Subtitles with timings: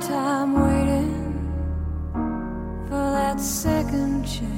[0.00, 1.12] time waiting
[2.88, 4.48] for that second chance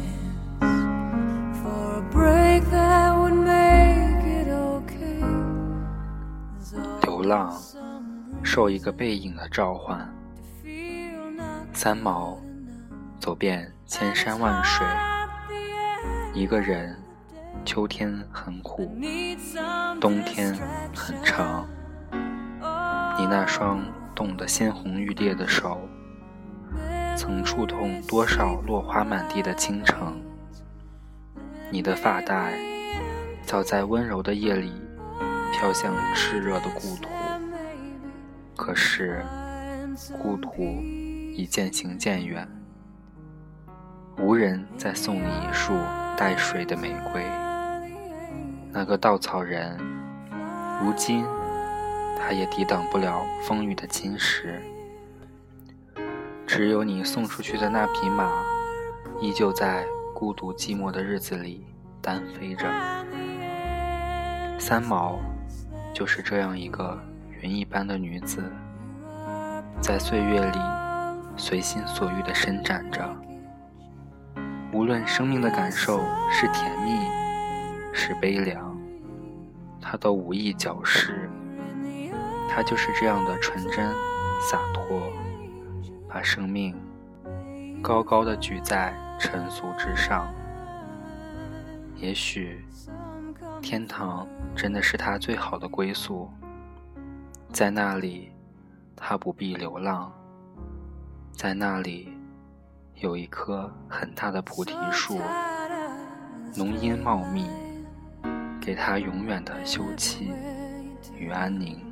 [1.61, 5.21] for a break that would make it okay.
[7.03, 7.55] 流浪，
[8.43, 10.09] 受一个背影的召唤。
[11.73, 12.39] 三毛，
[13.21, 14.87] 走遍千山万水。
[16.33, 16.97] 一个人，
[17.65, 18.91] 秋天很苦，
[20.01, 20.57] 冬天
[20.95, 21.67] 很长。
[23.19, 25.89] 你那双冻得鲜红欲裂的手，
[27.17, 30.21] 曾触痛多少落花满地的倾城？
[31.71, 32.55] 你的发带，
[33.43, 34.73] 早在温柔的夜里
[35.53, 37.09] 飘向炽热的故土。
[38.57, 39.25] 可是，
[40.23, 40.63] 故土
[41.35, 42.49] 已渐行渐远，
[44.19, 45.75] 无人再送你一束
[46.17, 47.25] 带水的玫瑰。
[48.71, 49.77] 那个稻草人，
[50.81, 51.25] 如今。
[52.19, 54.59] 他也抵挡不了风雨的侵蚀，
[56.47, 58.31] 只有你送出去的那匹马，
[59.21, 59.85] 依旧在
[60.15, 61.67] 孤独寂寞的日子里
[62.01, 62.67] 单飞着。
[64.59, 65.19] 三毛，
[65.93, 66.99] 就是这样一个
[67.41, 68.43] 云一般的女子，
[69.81, 70.59] 在岁月里
[71.37, 73.05] 随心所欲地伸展着。
[74.73, 77.07] 无论生命的感受是甜蜜，
[77.93, 78.77] 是悲凉，
[79.81, 81.24] 她都无意矫饰。
[82.55, 83.93] 他就是这样的纯真
[84.41, 85.13] 洒脱，
[86.09, 86.73] 把生命
[87.83, 90.33] 高高的举在尘俗之上。
[91.97, 92.65] 也许
[93.61, 94.25] 天堂
[94.55, 96.31] 真的是他最好的归宿，
[97.51, 98.31] 在那里
[98.95, 100.13] 他不必流浪，
[101.33, 102.17] 在那里
[103.01, 105.19] 有一棵很大的菩提树，
[106.55, 107.51] 浓荫茂密，
[108.61, 110.31] 给他永远的休憩
[111.17, 111.84] 与安宁。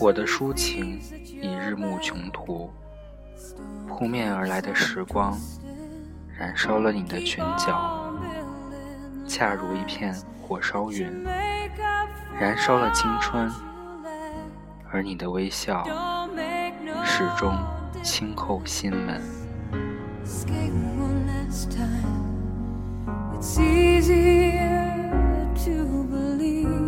[0.00, 2.70] 我的抒情已日暮穷途，
[3.86, 5.38] 扑面而来的时光，
[6.38, 8.12] 燃烧了你的裙角，
[9.26, 11.24] 恰如一片火烧云，
[12.38, 13.50] 燃烧了青春，
[14.90, 15.84] 而你的微笑，
[17.04, 17.56] 始终
[18.02, 19.20] 轻叩心门。
[20.24, 21.66] sweet madness,
[25.66, 26.87] all